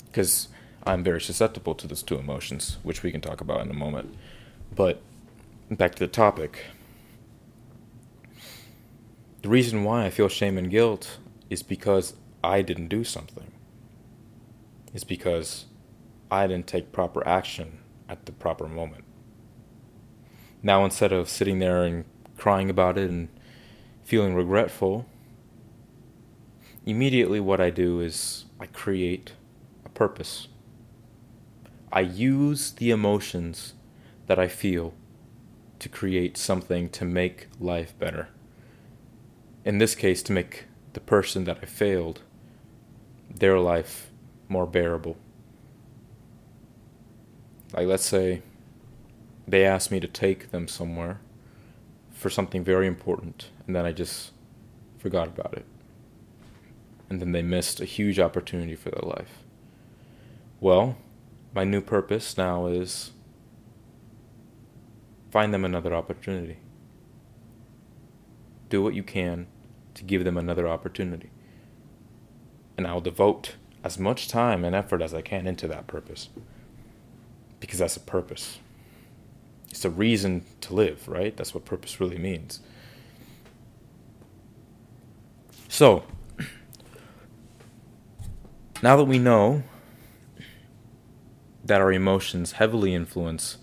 Because 0.06 0.50
I'm 0.86 1.04
very 1.04 1.22
susceptible 1.22 1.76
to 1.76 1.88
those 1.88 2.04
two 2.04 2.18
emotions, 2.18 2.78
which 2.84 3.04
we 3.04 3.12
can 3.12 3.22
talk 3.22 3.40
about 3.40 3.62
in 3.62 3.70
a 3.70 3.74
moment. 3.74 4.14
But 4.76 5.02
back 5.72 5.96
to 5.96 6.00
the 6.00 6.08
topic. 6.08 6.66
The 9.42 9.50
reason 9.50 9.84
why 9.84 10.06
I 10.06 10.10
feel 10.10 10.28
shame 10.28 10.58
and 10.58 10.70
guilt 10.70 11.20
is 11.50 11.64
because 11.64 12.16
I 12.44 12.62
didn't 12.62 12.90
do 12.90 13.04
something. 13.04 13.52
It's 14.94 15.04
because 15.04 15.66
I 16.30 16.48
didn't 16.48 16.68
take 16.68 16.92
proper 16.92 17.26
action 17.26 17.80
at 18.10 18.26
the 18.26 18.32
proper 18.34 18.68
moment. 18.68 19.06
Now, 20.62 20.84
instead 20.84 21.12
of 21.14 21.30
sitting 21.30 21.60
there 21.60 21.84
and 21.84 22.06
crying 22.38 22.70
about 22.70 22.98
it 22.98 23.10
and 23.10 23.30
feeling 24.04 24.36
regretful, 24.36 25.06
immediately 26.86 27.40
what 27.40 27.62
I 27.62 27.70
do 27.70 28.02
is 28.02 28.46
I 28.60 28.66
create 28.66 29.34
a 29.86 29.90
purpose 29.90 30.48
I 31.94 32.00
use 32.00 32.72
the 32.72 32.90
emotions 32.90 33.76
that 34.26 34.40
I 34.40 34.48
feel 34.48 34.96
to 35.78 35.88
create 35.88 36.38
something 36.38 36.90
to 36.90 37.06
make 37.06 37.48
life 37.60 37.98
better. 38.00 38.30
In 39.64 39.78
this 39.78 39.94
case, 39.94 40.24
to 40.24 40.34
make 40.34 40.66
the 40.94 41.00
person 41.00 41.44
that 41.44 41.60
I 41.62 41.66
failed, 41.66 42.22
their 43.30 43.60
life 43.60 44.10
more 44.50 44.66
bearable. 44.66 45.18
Like, 47.74 47.86
let's 47.86 48.06
say 48.06 48.42
they 49.48 49.64
asked 49.64 49.92
me 49.92 50.00
to 50.00 50.08
take 50.08 50.50
them 50.50 50.68
somewhere 50.68 51.22
for 52.10 52.32
something 52.32 52.64
very 52.64 52.88
important, 52.88 53.50
and 53.68 53.76
then 53.76 53.86
I 53.86 53.92
just 53.92 54.32
forgot 54.98 55.28
about 55.28 55.54
it. 55.54 55.66
And 57.08 57.22
then 57.22 57.34
they 57.34 57.44
missed 57.44 57.80
a 57.80 57.86
huge 57.86 58.20
opportunity 58.20 58.76
for 58.76 58.90
their 58.90 59.08
life. 59.08 59.44
Well, 60.60 60.98
my 61.54 61.64
new 61.64 61.82
purpose 61.82 62.38
now 62.38 62.66
is 62.66 63.12
find 65.32 65.54
them 65.54 65.64
another 65.64 65.94
opportunity. 65.94 66.58
Do 68.70 68.82
what 68.82 68.96
you 68.96 69.04
can 69.04 69.48
to 69.94 70.04
give 70.04 70.24
them 70.24 70.38
another 70.38 70.68
opportunity. 70.68 71.30
And 72.78 72.88
I'll 72.88 73.02
devote 73.02 73.56
as 73.84 74.00
much 74.00 74.28
time 74.28 74.66
and 74.66 74.76
effort 74.76 75.02
as 75.02 75.14
I 75.14 75.22
can 75.22 75.46
into 75.46 75.68
that 75.68 75.86
purpose. 75.86 76.30
Because 77.60 77.80
that's 77.80 77.98
a 77.98 78.02
purpose. 78.02 78.58
It's 79.70 79.86
a 79.86 79.90
reason 79.90 80.46
to 80.62 80.74
live, 80.74 81.08
right? 81.08 81.36
That's 81.36 81.54
what 81.54 81.66
purpose 81.66 82.00
really 82.00 82.18
means. 82.18 82.62
So, 85.68 86.04
now 88.84 88.96
that 88.96 89.06
we 89.06 89.20
know 89.20 89.64
that 91.64 91.82
our 91.82 91.92
emotions 91.92 92.54
heavily 92.54 92.94
influence 92.94 93.58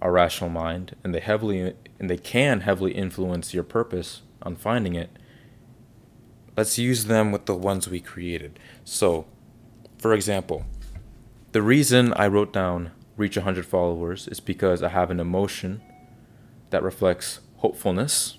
our 0.00 0.12
rational 0.12 0.50
mind 0.50 0.94
and 1.02 1.14
they 1.14 1.20
heavily 1.20 1.74
and 1.98 2.10
they 2.10 2.16
can 2.16 2.60
heavily 2.60 2.92
influence 2.92 3.54
your 3.54 3.64
purpose 3.64 4.22
on 4.42 4.56
finding 4.56 4.94
it 4.94 5.10
let's 6.56 6.78
use 6.78 7.04
them 7.04 7.32
with 7.32 7.44
the 7.44 7.54
ones 7.54 7.86
we 7.86 8.00
created. 8.00 8.58
So 8.84 9.26
for 9.98 10.12
example 10.12 10.64
the 11.52 11.62
reason 11.62 12.12
i 12.14 12.26
wrote 12.26 12.52
down 12.52 12.90
reach 13.16 13.36
100 13.36 13.64
followers 13.64 14.28
is 14.28 14.40
because 14.40 14.82
i 14.82 14.88
have 14.88 15.10
an 15.10 15.20
emotion 15.20 15.80
that 16.70 16.82
reflects 16.82 17.40
hopefulness 17.56 18.36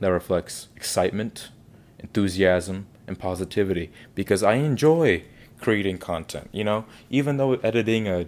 that 0.00 0.12
reflects 0.12 0.68
excitement 0.76 1.50
enthusiasm 1.98 2.86
and 3.06 3.18
positivity 3.18 3.90
because 4.14 4.42
i 4.42 4.54
enjoy 4.54 5.22
creating 5.60 5.98
content 5.98 6.48
you 6.52 6.64
know 6.64 6.84
even 7.10 7.36
though 7.36 7.54
editing 7.54 8.08
a 8.08 8.26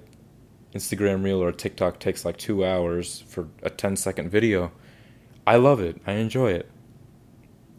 Instagram 0.75 1.23
reel 1.23 1.43
or 1.43 1.49
a 1.49 1.53
TikTok 1.53 1.99
takes 1.99 2.25
like 2.25 2.37
two 2.37 2.65
hours 2.65 3.23
for 3.29 3.49
a 3.63 3.71
10 3.71 3.97
second 3.97 4.31
video, 4.31 4.73
I 5.47 5.57
love 5.57 5.81
it. 5.81 6.01
I 6.07 6.13
enjoy 6.13 6.53
it. 6.53 6.71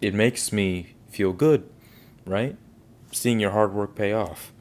It 0.02 0.14
makes 0.14 0.52
me 0.52 0.96
feel 1.10 1.34
good, 1.34 1.68
right? 2.26 2.56
Seeing 3.12 3.40
your 3.40 3.52
hard 3.52 3.74
work 3.74 3.96
pay 3.96 4.14
off. 4.14 4.52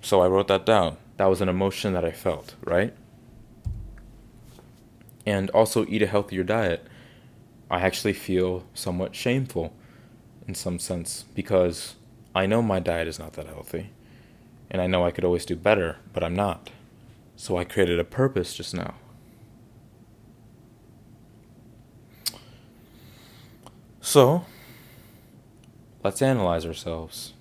So 0.00 0.20
I 0.20 0.28
wrote 0.28 0.48
that 0.48 0.66
down. 0.66 0.96
That 1.16 1.26
was 1.26 1.40
an 1.40 1.48
emotion 1.48 1.92
that 1.94 2.04
I 2.04 2.10
felt, 2.10 2.54
right? 2.64 2.94
And 5.24 5.48
also 5.50 5.86
eat 5.86 6.02
a 6.02 6.06
healthier 6.06 6.42
diet. 6.42 6.86
I 7.70 7.80
actually 7.80 8.12
feel 8.12 8.64
somewhat 8.74 9.14
shameful 9.14 9.72
in 10.46 10.54
some 10.54 10.78
sense 10.78 11.24
because 11.34 11.94
I 12.34 12.46
know 12.46 12.62
my 12.62 12.80
diet 12.80 13.08
is 13.08 13.18
not 13.18 13.34
that 13.34 13.46
healthy. 13.46 13.90
And 14.70 14.80
I 14.80 14.86
know 14.86 15.04
I 15.04 15.10
could 15.10 15.24
always 15.24 15.44
do 15.44 15.54
better, 15.54 15.98
but 16.12 16.24
I'm 16.24 16.34
not. 16.34 16.70
So 17.36 17.58
I 17.58 17.64
created 17.64 18.00
a 18.00 18.04
purpose 18.04 18.54
just 18.54 18.74
now. 18.74 18.94
So, 24.00 24.46
let's 26.02 26.22
analyze 26.22 26.66
ourselves. 26.66 27.34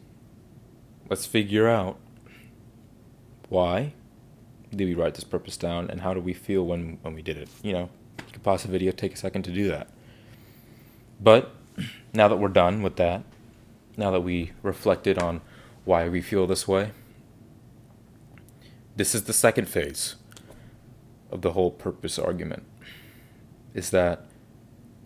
Let's 1.09 1.25
figure 1.25 1.67
out 1.67 1.97
why 3.49 3.93
did 4.69 4.85
we 4.85 4.93
write 4.93 5.15
this 5.15 5.23
purpose 5.23 5.57
down 5.57 5.89
and 5.89 6.01
how 6.01 6.13
do 6.13 6.21
we 6.21 6.33
feel 6.33 6.65
when, 6.65 6.97
when 7.01 7.13
we 7.13 7.21
did 7.21 7.37
it. 7.37 7.49
You 7.61 7.73
know, 7.73 7.89
you 8.19 8.33
could 8.33 8.43
pause 8.43 8.63
the 8.63 8.69
video, 8.69 8.91
take 8.91 9.13
a 9.13 9.17
second 9.17 9.43
to 9.43 9.51
do 9.51 9.67
that. 9.69 9.89
But 11.19 11.53
now 12.13 12.27
that 12.27 12.37
we're 12.37 12.49
done 12.49 12.81
with 12.81 12.95
that, 12.97 13.23
now 14.01 14.09
that 14.09 14.21
we 14.21 14.51
reflected 14.63 15.19
on 15.19 15.41
why 15.85 16.09
we 16.09 16.21
feel 16.21 16.47
this 16.47 16.67
way, 16.67 16.91
this 18.95 19.13
is 19.13 19.25
the 19.25 19.33
second 19.33 19.69
phase 19.69 20.15
of 21.29 21.43
the 21.43 21.51
whole 21.51 21.69
purpose 21.69 22.17
argument 22.17 22.63
is 23.75 23.91
that 23.91 24.25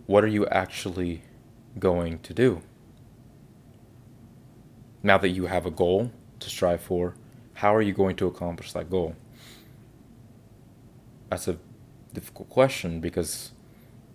what 0.05 0.23
are 0.23 0.33
you 0.37 0.47
actually 0.47 1.23
going 1.77 2.19
to 2.19 2.33
do? 2.33 2.61
Now 5.03 5.17
that 5.17 5.29
you 5.29 5.47
have 5.47 5.65
a 5.65 5.71
goal 5.71 6.11
to 6.39 6.49
strive 6.49 6.81
for, 6.81 7.15
how 7.55 7.75
are 7.75 7.81
you 7.81 7.93
going 7.93 8.15
to 8.15 8.27
accomplish 8.27 8.71
that 8.71 8.89
goal? 8.89 9.15
That's 11.29 11.49
a 11.49 11.57
difficult 12.13 12.49
question 12.49 13.01
because 13.01 13.51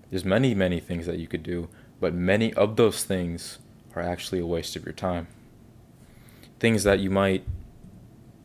there's 0.09 0.25
many, 0.25 0.55
many 0.55 0.81
things 0.81 1.05
that 1.05 1.19
you 1.19 1.29
could 1.29 1.43
do, 1.43 1.69
but 2.01 2.15
many 2.15 2.55
of 2.55 2.77
those 2.77 3.05
things 3.05 3.59
are 3.95 4.03
actually 4.03 4.41
a 4.41 4.47
waste 4.47 4.77
of 4.77 4.85
your 4.85 4.93
time. 4.93 5.27
Things 6.59 6.85
that 6.85 7.01
you 7.01 7.11
might 7.11 7.45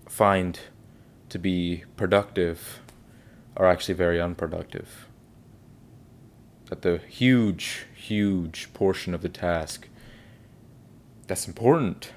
find 0.08 0.60
to 1.30 1.38
be 1.38 1.84
productive 1.98 2.80
are 3.58 3.66
actually 3.68 3.96
very 3.96 4.22
unproductive. 4.22 5.08
That 6.70 6.82
the 6.82 6.98
huge, 6.98 7.86
huge 7.94 8.74
portion 8.74 9.14
of 9.14 9.22
the 9.22 9.30
task 9.30 9.88
that's 11.28 11.48
important, 11.48 12.12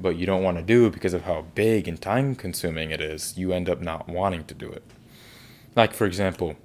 but 0.00 0.16
you 0.16 0.26
don't 0.26 0.42
want 0.42 0.56
to 0.56 0.62
do 0.62 0.90
because 0.90 1.14
of 1.14 1.22
how 1.22 1.46
big 1.54 1.88
and 1.88 2.00
time 2.00 2.34
consuming 2.34 2.90
it 2.90 3.00
is, 3.00 3.36
you 3.36 3.52
end 3.52 3.68
up 3.68 3.80
not 3.80 4.08
wanting 4.08 4.44
to 4.44 4.54
do 4.54 4.70
it. 4.70 4.84
Like, 5.76 5.92
for 5.92 6.06
example, 6.06 6.56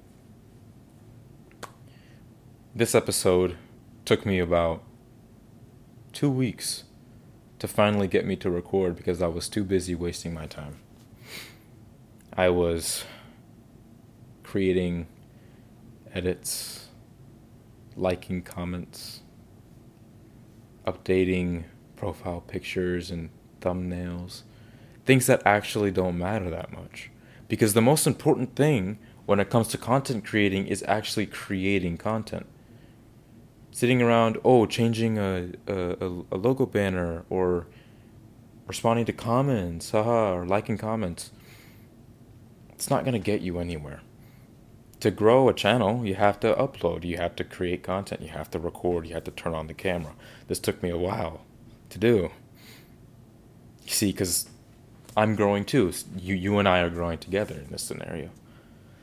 this 2.74 2.94
episode 2.94 3.56
took 4.04 4.24
me 4.24 4.38
about 4.38 4.82
two 6.12 6.30
weeks 6.30 6.84
to 7.58 7.68
finally 7.68 8.08
get 8.08 8.24
me 8.24 8.36
to 8.36 8.50
record 8.50 8.96
because 8.96 9.20
I 9.20 9.26
was 9.26 9.48
too 9.48 9.64
busy 9.64 9.94
wasting 9.94 10.32
my 10.32 10.46
time. 10.46 10.80
I 12.32 12.48
was 12.48 13.04
creating 14.42 15.06
edits, 16.12 16.88
liking 17.96 18.42
comments, 18.42 19.20
updating 20.86 21.64
profile 21.96 22.40
pictures 22.40 23.10
and 23.10 23.30
thumbnails, 23.60 24.42
things 25.04 25.26
that 25.26 25.42
actually 25.44 25.90
don't 25.90 26.18
matter 26.18 26.50
that 26.50 26.72
much. 26.72 27.10
Because 27.48 27.74
the 27.74 27.82
most 27.82 28.06
important 28.06 28.56
thing 28.56 28.98
when 29.26 29.38
it 29.38 29.50
comes 29.50 29.68
to 29.68 29.78
content 29.78 30.24
creating 30.24 30.66
is 30.66 30.84
actually 30.88 31.26
creating 31.26 31.98
content. 31.98 32.46
Sitting 33.72 34.02
around, 34.02 34.38
oh, 34.44 34.66
changing 34.66 35.18
a, 35.18 35.50
a, 35.66 36.06
a 36.32 36.36
logo 36.36 36.66
banner 36.66 37.24
or 37.30 37.66
responding 38.66 39.04
to 39.06 39.12
comments, 39.12 39.90
haha, 39.90 40.32
or 40.34 40.46
liking 40.46 40.76
comments 40.76 41.30
it's 42.80 42.88
not 42.88 43.04
going 43.04 43.12
to 43.12 43.18
get 43.18 43.42
you 43.42 43.58
anywhere. 43.58 44.00
To 45.00 45.10
grow 45.10 45.50
a 45.50 45.52
channel, 45.52 46.02
you 46.06 46.14
have 46.14 46.40
to 46.40 46.54
upload, 46.54 47.04
you 47.04 47.18
have 47.18 47.36
to 47.36 47.44
create 47.44 47.82
content, 47.82 48.22
you 48.22 48.28
have 48.28 48.50
to 48.52 48.58
record, 48.58 49.06
you 49.06 49.12
have 49.12 49.24
to 49.24 49.30
turn 49.30 49.52
on 49.52 49.66
the 49.66 49.74
camera. 49.74 50.14
This 50.48 50.58
took 50.58 50.82
me 50.82 50.88
a 50.88 50.96
while 50.96 51.42
to 51.90 51.98
do. 51.98 52.30
You 53.84 53.90
see, 53.90 54.12
because 54.12 54.48
I'm 55.14 55.36
growing 55.36 55.66
too. 55.66 55.92
You, 56.16 56.34
you 56.34 56.58
and 56.58 56.66
I 56.66 56.78
are 56.78 56.88
growing 56.88 57.18
together 57.18 57.54
in 57.54 57.70
this 57.70 57.82
scenario. 57.82 58.30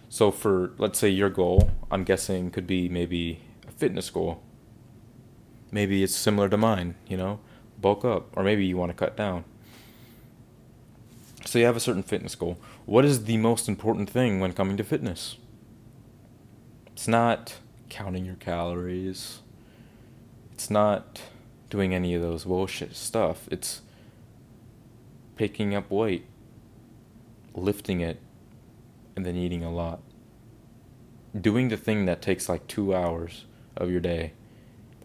So, 0.10 0.32
for 0.32 0.72
let's 0.80 0.98
say 0.98 1.10
your 1.10 1.30
goal, 1.30 1.70
I'm 1.92 2.04
guessing 2.04 2.50
could 2.50 2.66
be 2.66 2.90
maybe 2.90 3.42
a 3.68 3.72
fitness 3.72 4.10
goal. 4.10 4.42
Maybe 5.72 6.04
it's 6.04 6.16
similar 6.16 6.50
to 6.50 6.58
mine, 6.58 6.96
you 7.08 7.18
know, 7.18 7.40
bulk 7.80 8.06
up, 8.06 8.36
or 8.36 8.44
maybe 8.44 8.66
you 8.66 8.78
want 8.78 8.90
to 8.92 8.98
cut 8.98 9.18
down. 9.18 9.44
So, 11.46 11.60
you 11.60 11.66
have 11.66 11.78
a 11.78 11.82
certain 11.82 12.04
fitness 12.04 12.36
goal 12.36 12.58
what 12.88 13.04
is 13.04 13.26
the 13.26 13.36
most 13.36 13.68
important 13.68 14.10
thing 14.10 14.40
when 14.40 14.54
coming 14.54 14.78
to 14.78 14.84
fitness? 14.84 15.36
It's 16.94 17.06
not 17.06 17.58
counting 17.90 18.24
your 18.24 18.36
calories. 18.36 19.40
It's 20.54 20.70
not 20.70 21.22
doing 21.70 21.94
any 21.94 22.16
of 22.16 22.22
those 22.22 22.46
bullshit 22.46 22.96
stuff. 22.96 23.50
It's 23.52 23.82
picking 25.36 25.76
up 25.76 25.92
weight, 25.92 26.28
lifting 27.54 28.00
it, 28.00 28.22
and 29.18 29.26
then 29.26 29.36
eating 29.36 29.66
a 29.66 29.70
lot. 29.70 30.00
Doing 31.40 31.68
the 31.68 31.76
thing 31.76 32.06
that 32.06 32.22
takes 32.22 32.48
like 32.48 32.68
two 32.68 32.96
hours 32.96 33.44
of 33.76 33.92
your 33.92 34.00
day. 34.00 34.32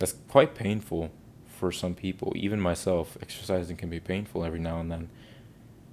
That's 0.03 0.15
quite 0.27 0.57
painful 0.57 1.13
for 1.47 1.71
some 1.71 1.95
people. 1.95 2.33
Even 2.35 2.61
myself, 2.61 3.17
exercising 3.23 3.77
can 3.77 3.89
be 3.89 4.01
painful 4.01 4.45
every 4.45 4.59
now 4.59 4.81
and 4.81 4.91
then, 4.91 5.11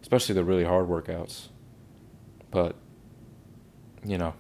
especially 0.02 0.34
the 0.34 0.44
really 0.44 0.64
hard 0.64 0.88
workouts. 0.88 1.50
But, 2.50 2.76
you 4.04 4.18
know, 4.18 4.34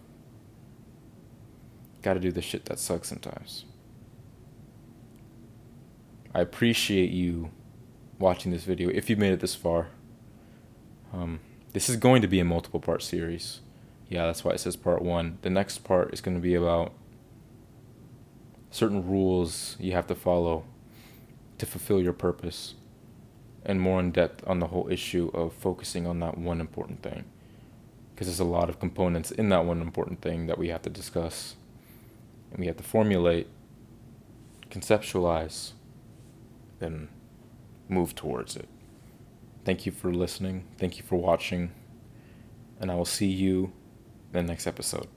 gotta 2.01 2.19
do 2.19 2.31
the 2.31 2.41
shit 2.41 2.65
that 2.65 2.79
sucks 2.79 3.09
sometimes. 3.09 3.65
I 6.33 6.41
appreciate 6.41 7.11
you 7.11 7.51
watching 8.17 8.51
this 8.51 8.63
video 8.63 8.89
if 8.89 9.07
you've 9.07 9.19
made 9.19 9.33
it 9.33 9.39
this 9.39 9.53
far. 9.53 9.89
Um, 11.13 11.41
this 11.73 11.89
is 11.89 11.95
going 11.95 12.23
to 12.23 12.27
be 12.27 12.39
a 12.39 12.43
multiple 12.43 12.79
part 12.79 13.03
series. 13.03 13.59
Yeah, 14.07 14.25
that's 14.25 14.43
why 14.43 14.53
it 14.53 14.61
says 14.61 14.75
part 14.75 15.03
one. 15.03 15.37
The 15.43 15.51
next 15.51 15.83
part 15.83 16.11
is 16.11 16.21
going 16.21 16.35
to 16.35 16.41
be 16.41 16.55
about 16.55 16.91
certain 18.71 19.07
rules 19.07 19.75
you 19.79 19.91
have 19.93 20.07
to 20.07 20.15
follow 20.15 20.63
to 21.57 21.65
fulfill 21.65 22.01
your 22.01 22.13
purpose 22.13 22.75
and 23.65 23.81
more 23.81 23.99
in 23.99 24.11
depth 24.11 24.43
on 24.47 24.59
the 24.59 24.67
whole 24.67 24.89
issue 24.89 25.29
of 25.33 25.53
focusing 25.53 26.07
on 26.07 26.19
that 26.19 26.37
one 26.37 26.61
important 26.61 27.03
thing. 27.03 27.25
Because 28.13 28.27
there's 28.27 28.39
a 28.39 28.45
lot 28.45 28.69
of 28.69 28.79
components 28.79 29.31
in 29.31 29.49
that 29.49 29.65
one 29.65 29.81
important 29.81 30.21
thing 30.21 30.47
that 30.47 30.57
we 30.57 30.69
have 30.69 30.81
to 30.83 30.89
discuss 30.89 31.55
and 32.51 32.59
we 32.59 32.67
have 32.67 32.77
to 32.77 32.83
formulate, 32.83 33.47
conceptualize, 34.69 35.73
then 36.79 37.09
move 37.87 38.15
towards 38.15 38.55
it. 38.55 38.67
Thank 39.65 39.85
you 39.85 39.91
for 39.91 40.13
listening. 40.13 40.65
Thank 40.77 40.97
you 40.97 41.03
for 41.03 41.17
watching. 41.17 41.71
And 42.79 42.89
I 42.89 42.95
will 42.95 43.05
see 43.05 43.27
you 43.27 43.71
in 44.33 44.33
the 44.33 44.43
next 44.43 44.67
episode. 44.67 45.07